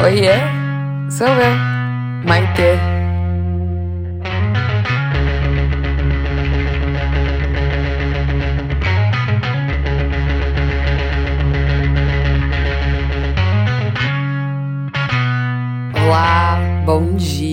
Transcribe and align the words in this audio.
Oiê, 0.00 0.38
sou 1.10 1.26
eu, 1.26 1.54
Maite. 2.24 2.78
Olá, 16.06 16.60
bom 16.86 17.16
dia, 17.16 17.47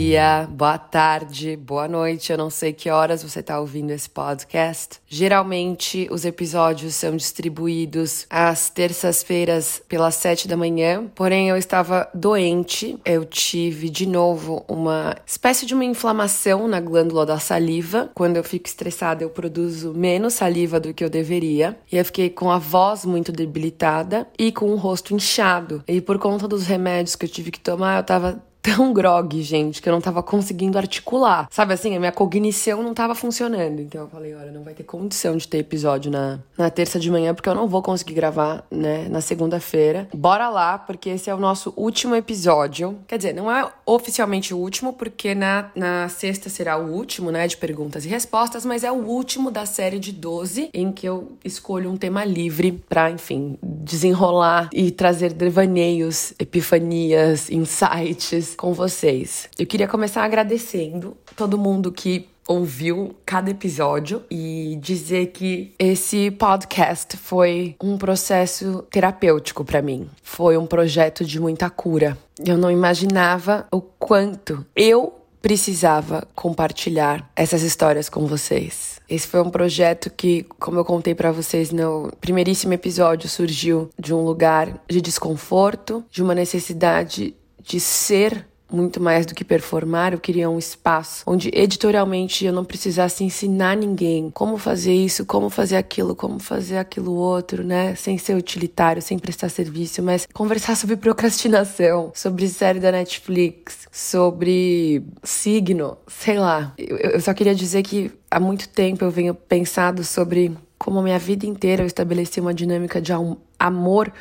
boa 0.50 0.78
tarde, 0.78 1.58
boa 1.58 1.90
noite. 1.90 2.32
Eu 2.32 2.38
não 2.38 2.50
sei 2.50 2.72
que 2.72 2.90
horas 2.90 3.22
você 3.22 3.42
está 3.42 3.60
ouvindo 3.60 3.92
esse 3.92 4.10
podcast. 4.10 5.02
Geralmente 5.08 6.08
os 6.10 6.24
episódios 6.24 6.96
são 6.96 7.18
distribuídos 7.18 8.26
às 8.30 8.70
terças-feiras 8.70 9.82
pelas 9.90 10.16
sete 10.16 10.48
da 10.48 10.56
manhã. 10.56 11.06
Porém, 11.14 11.50
eu 11.50 11.58
estava 11.58 12.10
doente. 12.14 12.98
Eu 13.04 13.26
tive 13.26 13.90
de 13.90 14.06
novo 14.06 14.64
uma 14.70 15.18
espécie 15.26 15.66
de 15.66 15.74
uma 15.74 15.84
inflamação 15.84 16.66
na 16.66 16.80
glândula 16.80 17.26
da 17.26 17.38
saliva. 17.38 18.10
Quando 18.16 18.38
eu 18.38 18.44
fico 18.44 18.68
estressada, 18.68 19.22
eu 19.22 19.30
produzo 19.30 19.94
menos 19.94 20.36
saliva 20.36 20.80
do 20.80 20.94
que 20.94 21.04
eu 21.04 21.10
deveria. 21.10 21.78
E 21.92 21.98
eu 21.98 22.06
fiquei 22.06 22.30
com 22.30 22.50
a 22.50 22.58
voz 22.58 23.04
muito 23.04 23.34
debilitada 23.34 24.28
e 24.40 24.50
com 24.50 24.68
o 24.68 24.78
rosto 24.78 25.14
inchado. 25.14 25.84
E 25.86 26.00
por 26.00 26.18
conta 26.18 26.48
dos 26.48 26.66
remédios 26.66 27.18
que 27.18 27.26
eu 27.26 27.30
tive 27.30 27.52
que 27.52 27.60
tomar, 27.60 28.00
eu 28.00 28.04
tava 28.04 28.42
tão 28.66 28.92
grog, 28.92 29.40
gente, 29.44 29.80
que 29.80 29.88
eu 29.88 29.94
não 29.94 30.02
tava 30.02 30.24
conseguindo 30.24 30.76
articular. 30.76 31.48
Sabe 31.52 31.76
assim, 31.76 31.96
a 31.96 32.00
minha 32.00 32.12
cognição 32.12 32.82
não 32.82 32.96
tava 32.96 33.14
funcionando. 33.14 33.80
Então 33.80 34.02
eu 34.02 34.08
falei, 34.08 34.34
olha, 34.34 34.52
não 34.52 34.64
vai 34.64 34.74
ter 34.74 34.82
condição 34.82 35.38
de 35.38 35.48
ter 35.48 35.60
episódio 35.60 36.10
na, 36.10 36.40
na 36.58 36.72
terça 36.72 37.00
de 37.00 37.12
manhã, 37.12 37.36
porque 37.36 37.48
eu 37.48 37.54
não 37.54 37.68
vou 37.68 37.84
conseguir 37.84 38.16
gravar, 38.16 38.66
né, 38.72 39.08
na 39.08 39.22
segunda-feira. 39.22 40.08
Bora 40.12 40.50
lá, 40.50 40.80
porque 40.80 41.12
esse 41.12 41.30
é 41.30 41.36
o 41.36 41.38
nosso 41.38 41.72
último 41.78 42.16
episódio. 42.16 42.98
Quer 43.08 43.18
dizer, 43.18 43.34
não 43.34 43.52
é 43.52 43.72
oficialmente 43.86 44.52
o 44.52 44.58
último, 44.58 44.94
porque 44.94 45.36
na, 45.36 45.70
na 45.76 46.10
sexta 46.10 46.50
será 46.50 46.76
o 46.76 46.92
último, 46.92 47.30
né, 47.30 47.48
de 47.48 47.58
perguntas 47.58 48.04
e 48.04 48.10
respostas, 48.10 48.66
mas 48.66 48.84
é 48.84 48.92
o 48.92 48.96
último 48.96 49.52
da 49.52 49.68
série 49.68 50.00
de 50.00 50.12
12, 50.12 50.72
em 50.74 50.92
que 50.92 51.08
eu 51.08 51.34
escolho 51.44 51.92
um 51.92 51.98
tema 51.98 52.26
livre 52.26 52.84
pra, 52.90 53.12
enfim, 53.12 53.60
desenrolar 53.62 54.70
e 54.74 54.90
trazer 54.90 55.34
devaneios, 55.34 56.34
epifanias, 56.40 57.52
insights 57.52 58.55
com 58.56 58.74
vocês. 58.74 59.50
Eu 59.58 59.66
queria 59.66 59.88
começar 59.88 60.24
agradecendo 60.24 61.16
todo 61.36 61.58
mundo 61.58 61.92
que 61.92 62.28
ouviu 62.48 63.16
cada 63.26 63.50
episódio 63.50 64.24
e 64.30 64.78
dizer 64.82 65.28
que 65.28 65.74
esse 65.80 66.30
podcast 66.32 67.18
foi 67.18 67.76
um 67.82 67.98
processo 67.98 68.84
terapêutico 68.92 69.66
para 69.66 69.82
mim. 69.82 70.08
Foi 70.22 70.58
um 70.58 70.66
projeto 70.66 71.26
de 71.26 71.40
muita 71.40 71.70
cura. 71.70 72.18
Eu 72.46 72.58
não 72.58 72.70
imaginava 72.70 73.66
o 73.72 73.82
quanto 73.82 74.66
eu 74.76 75.14
precisava 75.42 76.28
compartilhar 76.34 77.30
essas 77.36 77.62
histórias 77.62 78.10
com 78.10 78.26
vocês. 78.26 79.00
Esse 79.08 79.28
foi 79.28 79.42
um 79.42 79.52
projeto 79.52 80.10
que, 80.10 80.44
como 80.60 80.80
eu 80.80 80.86
contei 80.86 81.14
para 81.14 81.32
vocês 81.32 81.72
no 81.72 82.12
primeiríssimo 82.20 82.74
episódio, 82.74 83.30
surgiu 83.30 83.90
de 84.00 84.12
um 84.12 84.24
lugar 84.24 84.82
de 84.90 85.00
desconforto, 85.00 86.04
de 86.10 86.24
uma 86.24 86.34
necessidade 86.34 87.36
de 87.66 87.80
ser 87.80 88.46
muito 88.72 89.02
mais 89.02 89.26
do 89.26 89.36
que 89.36 89.44
performar, 89.44 90.14
eu 90.14 90.20
queria 90.20 90.50
um 90.50 90.58
espaço 90.58 91.24
onde 91.28 91.50
editorialmente 91.54 92.46
eu 92.46 92.52
não 92.52 92.66
precisasse 92.66 93.24
ensinar 93.24 93.78
ninguém 93.78 94.30
como 94.32 94.58
fazer 94.58 94.94
isso, 94.94 95.26
como 95.26 95.50
fazer 95.50 95.78
aquilo, 95.78 96.16
como 96.16 96.40
fazer 96.40 96.78
aquilo 96.78 97.14
outro, 97.14 97.64
né? 97.64 97.96
Sem 97.96 98.18
ser 98.18 98.36
utilitário, 98.36 99.02
sem 99.02 99.20
prestar 99.20 99.50
serviço, 99.50 100.02
mas 100.02 100.28
conversar 100.34 100.76
sobre 100.76 100.98
procrastinação, 100.98 102.12
sobre 102.16 102.48
série 102.48 102.80
da 102.80 102.92
Netflix, 102.92 103.88
sobre 103.92 105.04
signo, 105.24 105.98
sei 106.08 106.40
lá. 106.40 106.74
Eu, 106.78 106.98
eu 106.98 107.22
só 107.22 107.34
queria 107.34 107.56
dizer 107.56 107.84
que 107.84 108.12
há 108.30 108.40
muito 108.40 108.68
tempo 108.68 109.04
eu 109.04 109.12
venho 109.12 109.34
pensado 109.34 110.04
sobre 110.04 110.52
como 110.78 111.00
a 111.00 111.04
minha 111.04 111.20
vida 111.20 111.46
inteira 111.46 111.84
eu 111.84 111.88
estabeleci 111.88 112.40
uma 112.40 112.54
dinâmica 112.54 113.02
de 113.02 113.12
amor 113.58 114.12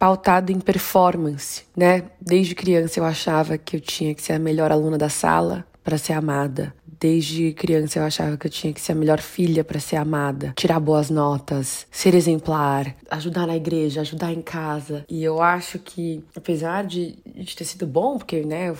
pautado 0.00 0.50
em 0.50 0.58
performance, 0.58 1.64
né? 1.76 2.04
Desde 2.18 2.54
criança 2.54 2.98
eu 2.98 3.04
achava 3.04 3.58
que 3.58 3.76
eu 3.76 3.80
tinha 3.80 4.14
que 4.14 4.22
ser 4.22 4.32
a 4.32 4.38
melhor 4.38 4.72
aluna 4.72 4.96
da 4.96 5.10
sala 5.10 5.66
para 5.84 5.98
ser 5.98 6.14
amada. 6.14 6.74
Desde 7.00 7.52
criança 7.54 7.98
eu 7.98 8.04
achava 8.04 8.36
que 8.36 8.46
eu 8.46 8.50
tinha 8.50 8.72
que 8.72 8.80
ser 8.80 8.92
a 8.92 8.94
melhor 8.94 9.20
filha 9.20 9.64
para 9.64 9.80
ser 9.80 9.96
amada, 9.96 10.52
tirar 10.54 10.78
boas 10.78 11.08
notas, 11.08 11.86
ser 11.90 12.14
exemplar, 12.14 12.94
ajudar 13.10 13.46
na 13.46 13.56
igreja, 13.56 14.02
ajudar 14.02 14.32
em 14.32 14.42
casa. 14.42 15.04
E 15.08 15.24
eu 15.24 15.40
acho 15.40 15.78
que, 15.78 16.22
apesar 16.36 16.84
de, 16.84 17.16
de 17.24 17.56
ter 17.56 17.64
sido 17.64 17.86
bom, 17.86 18.18
porque, 18.18 18.42
né, 18.42 18.68
eu 18.68 18.76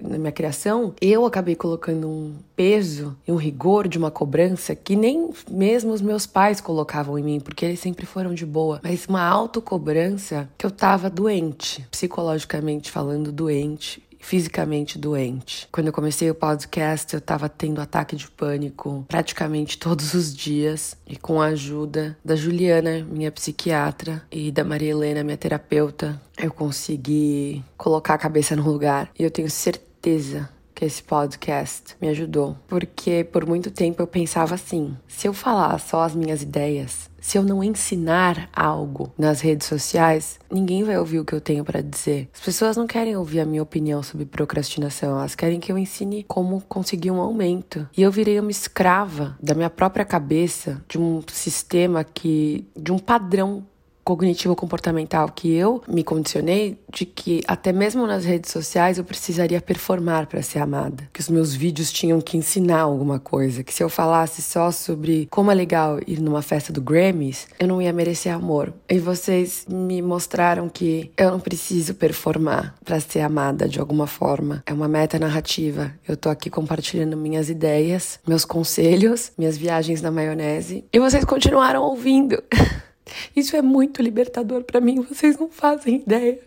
na 0.00 0.18
minha 0.18 0.32
criação, 0.32 0.94
eu 1.00 1.26
acabei 1.26 1.54
colocando 1.54 2.08
um 2.08 2.34
peso 2.56 3.16
e 3.26 3.32
um 3.32 3.36
rigor 3.36 3.86
de 3.86 3.98
uma 3.98 4.10
cobrança 4.10 4.74
que 4.74 4.96
nem 4.96 5.30
mesmo 5.50 5.92
os 5.92 6.00
meus 6.00 6.26
pais 6.26 6.60
colocavam 6.60 7.18
em 7.18 7.22
mim, 7.22 7.40
porque 7.40 7.64
eles 7.64 7.80
sempre 7.80 8.06
foram 8.06 8.32
de 8.32 8.46
boa, 8.46 8.80
mas 8.82 9.06
uma 9.06 9.22
autocobrança 9.22 10.48
que 10.56 10.64
eu 10.64 10.70
tava 10.70 11.10
doente, 11.10 11.86
psicologicamente 11.90 12.90
falando, 12.90 13.30
doente 13.30 14.02
fisicamente 14.22 14.96
doente. 14.96 15.68
Quando 15.70 15.88
eu 15.88 15.92
comecei 15.92 16.30
o 16.30 16.34
podcast, 16.34 17.12
eu 17.12 17.18
estava 17.18 17.48
tendo 17.48 17.80
ataque 17.80 18.16
de 18.16 18.30
pânico 18.30 19.04
praticamente 19.08 19.76
todos 19.76 20.14
os 20.14 20.34
dias 20.34 20.96
e 21.06 21.16
com 21.16 21.42
a 21.42 21.46
ajuda 21.46 22.16
da 22.24 22.36
Juliana, 22.36 23.04
minha 23.04 23.32
psiquiatra, 23.32 24.22
e 24.30 24.50
da 24.50 24.64
Maria 24.64 24.92
Helena, 24.92 25.24
minha 25.24 25.36
terapeuta, 25.36 26.20
eu 26.38 26.52
consegui 26.52 27.62
colocar 27.76 28.14
a 28.14 28.18
cabeça 28.18 28.54
no 28.54 28.62
lugar. 28.62 29.10
E 29.18 29.24
eu 29.24 29.30
tenho 29.30 29.50
certeza 29.50 30.48
que 30.82 30.86
esse 30.86 31.00
podcast 31.00 31.94
me 32.00 32.08
ajudou, 32.08 32.56
porque 32.66 33.22
por 33.22 33.46
muito 33.46 33.70
tempo 33.70 34.02
eu 34.02 34.06
pensava 34.06 34.56
assim: 34.56 34.96
se 35.06 35.28
eu 35.28 35.32
falar 35.32 35.78
só 35.78 36.02
as 36.02 36.12
minhas 36.12 36.42
ideias, 36.42 37.08
se 37.20 37.38
eu 37.38 37.44
não 37.44 37.62
ensinar 37.62 38.50
algo 38.52 39.12
nas 39.16 39.40
redes 39.40 39.68
sociais, 39.68 40.40
ninguém 40.50 40.82
vai 40.82 40.98
ouvir 40.98 41.20
o 41.20 41.24
que 41.24 41.32
eu 41.32 41.40
tenho 41.40 41.64
para 41.64 41.80
dizer. 41.80 42.28
As 42.34 42.40
pessoas 42.40 42.76
não 42.76 42.88
querem 42.88 43.16
ouvir 43.16 43.38
a 43.38 43.46
minha 43.46 43.62
opinião 43.62 44.02
sobre 44.02 44.26
procrastinação, 44.26 45.12
elas 45.12 45.36
querem 45.36 45.60
que 45.60 45.70
eu 45.70 45.78
ensine 45.78 46.24
como 46.24 46.60
conseguir 46.62 47.12
um 47.12 47.20
aumento. 47.20 47.88
E 47.96 48.02
eu 48.02 48.10
virei 48.10 48.40
uma 48.40 48.50
escrava 48.50 49.38
da 49.40 49.54
minha 49.54 49.70
própria 49.70 50.04
cabeça, 50.04 50.82
de 50.88 50.98
um 50.98 51.22
sistema 51.32 52.02
que 52.02 52.66
de 52.76 52.90
um 52.90 52.98
padrão 52.98 53.64
cognitivo-comportamental 54.04 55.28
que 55.30 55.52
eu 55.52 55.82
me 55.88 56.04
condicionei 56.04 56.78
de 56.92 57.06
que 57.06 57.42
até 57.46 57.72
mesmo 57.72 58.06
nas 58.06 58.24
redes 58.24 58.50
sociais 58.50 58.98
eu 58.98 59.04
precisaria 59.04 59.60
performar 59.60 60.26
para 60.26 60.42
ser 60.42 60.58
amada, 60.58 61.08
que 61.12 61.20
os 61.20 61.28
meus 61.28 61.54
vídeos 61.54 61.92
tinham 61.92 62.20
que 62.20 62.36
ensinar 62.36 62.80
alguma 62.80 63.18
coisa, 63.18 63.62
que 63.62 63.72
se 63.72 63.82
eu 63.82 63.88
falasse 63.88 64.42
só 64.42 64.70
sobre 64.70 65.26
como 65.30 65.50
é 65.50 65.54
legal 65.54 65.98
ir 66.06 66.20
numa 66.20 66.42
festa 66.42 66.72
do 66.72 66.80
Grammys, 66.80 67.46
eu 67.58 67.68
não 67.68 67.80
ia 67.80 67.92
merecer 67.92 68.34
amor. 68.34 68.72
E 68.88 68.98
vocês 68.98 69.64
me 69.68 70.02
mostraram 70.02 70.68
que 70.68 71.10
eu 71.16 71.30
não 71.30 71.40
preciso 71.40 71.94
performar 71.94 72.74
para 72.84 73.00
ser 73.00 73.20
amada 73.20 73.68
de 73.68 73.80
alguma 73.80 74.06
forma. 74.06 74.62
É 74.66 74.72
uma 74.72 74.88
meta 74.88 75.18
narrativa. 75.18 75.92
Eu 76.06 76.16
tô 76.16 76.28
aqui 76.28 76.50
compartilhando 76.50 77.16
minhas 77.16 77.48
ideias, 77.48 78.18
meus 78.26 78.44
conselhos, 78.44 79.32
minhas 79.38 79.56
viagens 79.56 80.02
na 80.02 80.10
maionese, 80.10 80.84
e 80.92 80.98
vocês 80.98 81.24
continuaram 81.24 81.82
ouvindo. 81.82 82.42
Isso 83.34 83.56
é 83.56 83.62
muito 83.62 84.02
libertador 84.02 84.62
para 84.64 84.80
mim, 84.80 85.00
vocês 85.02 85.38
não 85.38 85.48
fazem 85.48 85.96
ideia. 85.96 86.38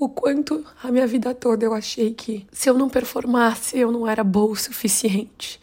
O 0.00 0.08
quanto 0.08 0.64
a 0.80 0.92
minha 0.92 1.08
vida 1.08 1.34
toda 1.34 1.64
eu 1.64 1.74
achei 1.74 2.14
que 2.14 2.46
se 2.52 2.70
eu 2.70 2.74
não 2.74 2.88
performasse, 2.88 3.76
eu 3.76 3.90
não 3.90 4.06
era 4.06 4.22
boa 4.22 4.52
o 4.52 4.56
suficiente. 4.56 5.58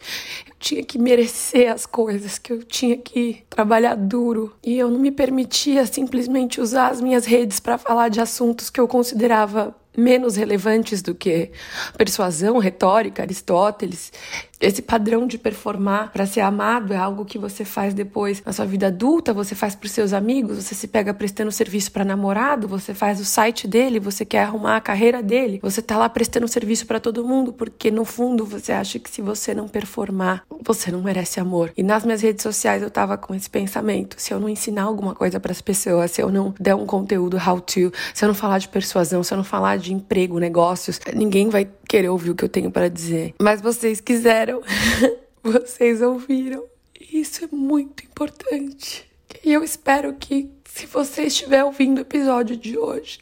Eu 0.46 0.52
tinha 0.58 0.84
que 0.84 0.98
merecer 0.98 1.72
as 1.72 1.86
coisas, 1.86 2.36
que 2.36 2.52
eu 2.52 2.62
tinha 2.62 2.98
que 2.98 3.42
trabalhar 3.48 3.94
duro. 3.94 4.54
E 4.62 4.76
eu 4.78 4.90
não 4.90 4.98
me 4.98 5.10
permitia 5.10 5.86
simplesmente 5.86 6.60
usar 6.60 6.88
as 6.88 7.00
minhas 7.00 7.24
redes 7.24 7.60
para 7.60 7.78
falar 7.78 8.10
de 8.10 8.20
assuntos 8.20 8.68
que 8.68 8.78
eu 8.78 8.86
considerava 8.86 9.74
menos 9.96 10.36
relevantes 10.36 11.00
do 11.00 11.14
que 11.14 11.50
persuasão, 11.96 12.58
retórica, 12.58 13.22
Aristóteles. 13.22 14.12
Esse 14.60 14.80
padrão 14.80 15.26
de 15.26 15.36
performar 15.36 16.10
para 16.12 16.24
ser 16.24 16.40
amado 16.40 16.94
é 16.94 16.96
algo 16.96 17.24
que 17.24 17.38
você 17.38 17.64
faz 17.64 17.92
depois 17.92 18.42
na 18.44 18.52
sua 18.52 18.64
vida 18.64 18.86
adulta, 18.86 19.34
você 19.34 19.54
faz 19.54 19.74
para 19.74 19.88
seus 19.88 20.12
amigos, 20.14 20.56
você 20.56 20.74
se 20.74 20.88
pega 20.88 21.12
prestando 21.12 21.52
serviço 21.52 21.92
para 21.92 22.04
namorado, 22.04 22.66
você 22.66 22.94
faz 22.94 23.20
o 23.20 23.24
site 23.24 23.68
dele, 23.68 24.00
você 24.00 24.24
quer 24.24 24.44
arrumar 24.44 24.76
a 24.76 24.80
carreira 24.80 25.22
dele, 25.22 25.60
você 25.62 25.82
tá 25.82 25.98
lá 25.98 26.08
prestando 26.08 26.48
serviço 26.48 26.86
para 26.86 26.98
todo 26.98 27.26
mundo, 27.26 27.52
porque 27.52 27.90
no 27.90 28.04
fundo 28.04 28.46
você 28.46 28.72
acha 28.72 28.98
que 28.98 29.10
se 29.10 29.20
você 29.20 29.54
não 29.54 29.68
performar, 29.68 30.42
você 30.64 30.90
não 30.90 31.02
merece 31.02 31.38
amor. 31.38 31.72
E 31.76 31.82
nas 31.82 32.04
minhas 32.04 32.22
redes 32.22 32.42
sociais 32.42 32.82
eu 32.82 32.90
tava 32.90 33.18
com 33.18 33.34
esse 33.34 33.50
pensamento, 33.50 34.16
se 34.18 34.32
eu 34.32 34.40
não 34.40 34.48
ensinar 34.48 34.84
alguma 34.84 35.14
coisa 35.14 35.38
para 35.38 35.52
as 35.52 35.60
pessoas, 35.60 36.12
se 36.12 36.22
eu 36.22 36.30
não 36.30 36.54
der 36.58 36.74
um 36.74 36.86
conteúdo 36.86 37.36
how 37.36 37.60
to, 37.60 37.92
se 38.14 38.24
eu 38.24 38.28
não 38.28 38.34
falar 38.34 38.58
de 38.58 38.68
persuasão, 38.68 39.22
se 39.22 39.34
eu 39.34 39.36
não 39.36 39.44
falar 39.44 39.76
de 39.76 39.92
emprego, 39.92 40.38
negócios, 40.38 40.98
ninguém 41.14 41.50
vai 41.50 41.68
querer 41.88 42.08
ouvir 42.08 42.30
o 42.30 42.34
que 42.34 42.44
eu 42.44 42.48
tenho 42.48 42.70
para 42.70 42.88
dizer. 42.88 43.34
Mas 43.40 43.60
vocês 43.60 44.00
quiseram, 44.00 44.62
vocês 45.42 46.02
ouviram. 46.02 46.64
E 47.00 47.20
isso 47.20 47.44
é 47.44 47.48
muito 47.50 48.04
importante. 48.04 49.08
E 49.44 49.52
eu 49.52 49.62
espero 49.62 50.14
que, 50.14 50.50
se 50.64 50.86
você 50.86 51.24
estiver 51.24 51.64
ouvindo 51.64 51.98
o 51.98 52.02
episódio 52.02 52.56
de 52.56 52.76
hoje, 52.76 53.20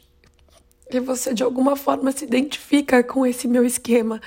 que 0.89 0.99
você 0.99 1.33
de 1.33 1.43
alguma 1.43 1.75
forma 1.75 2.11
se 2.11 2.25
identifica 2.25 3.03
com 3.03 3.25
esse 3.25 3.47
meu 3.47 3.65
esquema 3.65 4.21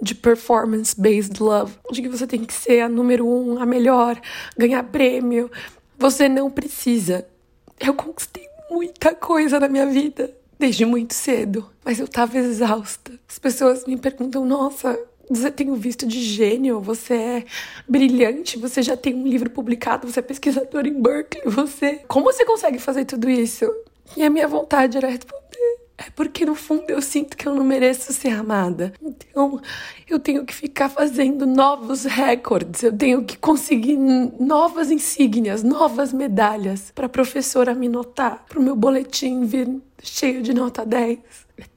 de 0.00 0.14
performance-based 0.14 1.40
love, 1.40 1.74
de 1.90 2.02
que 2.02 2.08
você 2.08 2.26
tem 2.26 2.44
que 2.44 2.52
ser 2.52 2.80
a 2.80 2.88
número 2.88 3.26
um, 3.26 3.58
a 3.58 3.66
melhor, 3.66 4.20
ganhar 4.56 4.82
prêmio. 4.84 5.50
Você 5.96 6.28
não 6.28 6.50
precisa. 6.50 7.26
Eu 7.78 7.94
conquistei 7.94 8.46
muita 8.70 9.14
coisa 9.14 9.60
na 9.60 9.68
minha 9.68 9.86
vida 9.86 10.34
desde 10.64 10.86
muito 10.86 11.12
cedo, 11.12 11.70
mas 11.84 12.00
eu 12.00 12.08
tava 12.08 12.38
exausta. 12.38 13.12
As 13.28 13.38
pessoas 13.38 13.84
me 13.84 13.98
perguntam: 13.98 14.46
nossa, 14.46 14.98
você 15.28 15.50
tem 15.50 15.70
um 15.70 15.74
visto 15.74 16.06
de 16.06 16.22
gênio, 16.22 16.80
você 16.80 17.14
é 17.14 17.44
brilhante, 17.86 18.58
você 18.58 18.82
já 18.82 18.96
tem 18.96 19.14
um 19.14 19.26
livro 19.26 19.50
publicado, 19.50 20.10
você 20.10 20.20
é 20.20 20.22
pesquisador 20.22 20.86
em 20.86 21.02
Berkeley, 21.02 21.44
você. 21.44 22.00
Como 22.08 22.24
você 22.24 22.46
consegue 22.46 22.78
fazer 22.78 23.04
tudo 23.04 23.28
isso? 23.28 23.70
E 24.16 24.22
a 24.22 24.30
minha 24.30 24.48
vontade 24.48 24.96
era 24.96 25.08
responder. 25.08 25.43
É 25.96 26.10
porque 26.14 26.44
no 26.44 26.54
fundo 26.54 26.84
eu 26.88 27.00
sinto 27.00 27.36
que 27.36 27.46
eu 27.46 27.54
não 27.54 27.64
mereço 27.64 28.12
ser 28.12 28.30
amada. 28.30 28.92
Então 29.00 29.60
eu 30.08 30.18
tenho 30.18 30.44
que 30.44 30.54
ficar 30.54 30.88
fazendo 30.88 31.46
novos 31.46 32.04
recordes, 32.04 32.82
eu 32.82 32.96
tenho 32.96 33.24
que 33.24 33.36
conseguir 33.38 33.96
novas 33.96 34.90
insígnias, 34.90 35.62
novas 35.62 36.12
medalhas 36.12 36.90
para 36.94 37.06
a 37.06 37.08
professora 37.08 37.74
me 37.74 37.88
notar, 37.88 38.44
para 38.48 38.58
o 38.58 38.62
meu 38.62 38.74
boletim 38.74 39.44
vir 39.44 39.68
cheio 40.02 40.42
de 40.42 40.52
nota 40.52 40.84
10 40.84 41.18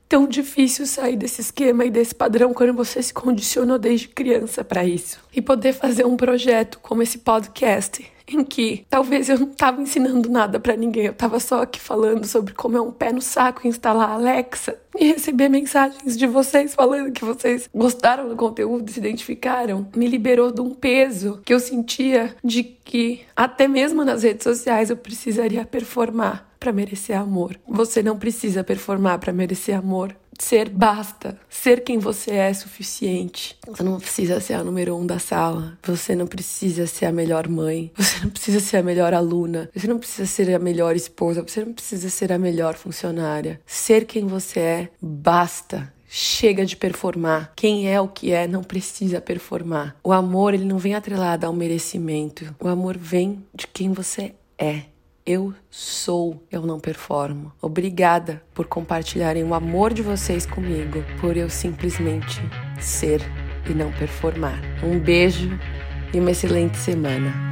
tão 0.09 0.25
difícil 0.25 0.85
sair 0.85 1.17
desse 1.17 1.41
esquema 1.41 1.83
e 1.83 1.91
desse 1.91 2.15
padrão 2.15 2.53
quando 2.53 2.73
você 2.73 3.03
se 3.03 3.13
condicionou 3.13 3.77
desde 3.77 4.07
criança 4.07 4.63
para 4.63 4.85
isso. 4.85 5.19
E 5.35 5.41
poder 5.41 5.73
fazer 5.73 6.05
um 6.05 6.15
projeto 6.15 6.79
como 6.79 7.03
esse 7.03 7.17
podcast, 7.17 8.09
em 8.27 8.43
que 8.43 8.85
talvez 8.89 9.29
eu 9.29 9.39
não 9.39 9.49
estava 9.49 9.81
ensinando 9.81 10.29
nada 10.29 10.59
para 10.59 10.75
ninguém, 10.75 11.05
eu 11.05 11.11
estava 11.11 11.39
só 11.39 11.61
aqui 11.61 11.79
falando 11.79 12.25
sobre 12.25 12.53
como 12.53 12.77
é 12.77 12.81
um 12.81 12.91
pé 12.91 13.11
no 13.11 13.21
saco 13.21 13.67
instalar 13.67 14.09
a 14.09 14.13
Alexa 14.13 14.77
e 14.99 15.07
receber 15.07 15.49
mensagens 15.49 16.17
de 16.17 16.27
vocês 16.27 16.73
falando 16.73 17.11
que 17.11 17.23
vocês 17.23 17.69
gostaram 17.73 18.27
do 18.27 18.35
conteúdo, 18.35 18.91
se 18.91 18.99
identificaram, 18.99 19.87
me 19.95 20.07
liberou 20.07 20.51
de 20.51 20.61
um 20.61 20.73
peso 20.73 21.41
que 21.45 21.53
eu 21.53 21.59
sentia 21.59 22.35
de 22.43 22.63
que 22.63 23.21
até 23.35 23.67
mesmo 23.67 24.03
nas 24.03 24.23
redes 24.23 24.43
sociais 24.43 24.89
eu 24.89 24.97
precisaria 24.97 25.65
performar 25.65 26.47
para 26.59 26.71
merecer 26.71 27.17
amor. 27.17 27.59
Você 27.67 28.01
não 28.01 28.17
precisa 28.17 28.63
performar 28.63 29.19
para 29.19 29.31
merecer 29.31 29.77
amor. 29.77 30.15
Ser 30.39 30.69
basta. 30.69 31.39
Ser 31.49 31.83
quem 31.83 31.97
você 31.97 32.31
é, 32.31 32.49
é 32.49 32.53
suficiente. 32.53 33.57
Você 33.67 33.83
não 33.83 33.99
precisa 33.99 34.39
ser 34.39 34.53
a 34.53 34.63
número 34.63 34.95
um 34.95 35.05
da 35.05 35.19
sala. 35.19 35.77
Você 35.83 36.15
não 36.15 36.27
precisa 36.27 36.85
ser 36.85 37.05
a 37.05 37.11
melhor 37.11 37.47
mãe. 37.47 37.91
Você 37.95 38.19
não 38.23 38.29
precisa 38.29 38.59
ser 38.59 38.77
a 38.77 38.83
melhor 38.83 39.13
aluna. 39.13 39.69
Você 39.75 39.87
não 39.87 39.97
precisa 39.97 40.25
ser 40.27 40.53
a 40.53 40.59
melhor 40.59 40.95
esposa. 40.95 41.41
Você 41.41 41.63
não 41.63 41.73
precisa 41.73 42.09
ser 42.09 42.31
a 42.31 42.37
melhor 42.37 42.75
funcionária. 42.75 43.59
Ser 43.65 44.05
quem 44.05 44.27
você 44.27 44.59
é, 44.59 44.89
basta. 45.01 45.91
Chega 46.07 46.65
de 46.65 46.77
performar. 46.77 47.51
Quem 47.55 47.91
é 47.91 47.99
o 47.99 48.07
que 48.07 48.31
é 48.31 48.47
não 48.47 48.63
precisa 48.63 49.19
performar. 49.19 49.97
O 50.03 50.13
amor, 50.13 50.53
ele 50.53 50.63
não 50.63 50.77
vem 50.77 50.95
atrelado 50.95 51.45
ao 51.45 51.53
merecimento. 51.53 52.55
O 52.61 52.67
amor 52.67 52.97
vem 52.97 53.45
de 53.53 53.67
quem 53.67 53.91
você 53.91 54.33
é. 54.57 54.83
Eu 55.27 55.53
sou, 55.69 56.41
eu 56.49 56.61
não 56.61 56.79
performo. 56.79 57.51
Obrigada 57.61 58.41
por 58.53 58.65
compartilharem 58.65 59.43
o 59.43 59.53
amor 59.53 59.93
de 59.93 60.01
vocês 60.01 60.45
comigo, 60.45 61.03
por 61.19 61.35
eu 61.35 61.49
simplesmente 61.49 62.39
ser 62.79 63.19
e 63.69 63.73
não 63.73 63.91
performar. 63.91 64.61
Um 64.81 64.97
beijo 64.97 65.49
e 66.13 66.19
uma 66.21 66.31
excelente 66.31 66.77
semana. 66.77 67.46